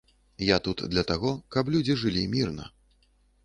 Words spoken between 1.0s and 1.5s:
таго,